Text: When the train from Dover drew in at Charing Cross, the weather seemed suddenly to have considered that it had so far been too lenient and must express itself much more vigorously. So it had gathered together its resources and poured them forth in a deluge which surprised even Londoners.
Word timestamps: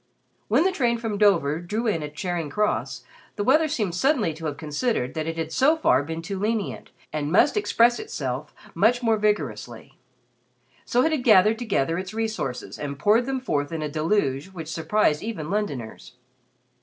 When 0.47 0.63
the 0.63 0.71
train 0.71 0.97
from 0.97 1.19
Dover 1.19 1.59
drew 1.59 1.85
in 1.85 2.01
at 2.01 2.15
Charing 2.15 2.49
Cross, 2.49 3.03
the 3.35 3.43
weather 3.43 3.67
seemed 3.67 3.93
suddenly 3.93 4.33
to 4.33 4.47
have 4.47 4.57
considered 4.57 5.13
that 5.13 5.27
it 5.27 5.37
had 5.37 5.51
so 5.51 5.77
far 5.77 6.01
been 6.01 6.23
too 6.23 6.39
lenient 6.39 6.89
and 7.13 7.31
must 7.31 7.55
express 7.55 7.99
itself 7.99 8.51
much 8.73 9.03
more 9.03 9.17
vigorously. 9.17 9.99
So 10.85 11.03
it 11.03 11.11
had 11.11 11.23
gathered 11.23 11.59
together 11.59 11.99
its 11.99 12.15
resources 12.15 12.79
and 12.79 12.97
poured 12.97 13.27
them 13.27 13.39
forth 13.39 13.71
in 13.71 13.83
a 13.83 13.89
deluge 13.89 14.47
which 14.47 14.69
surprised 14.73 15.21
even 15.21 15.51
Londoners. 15.51 16.13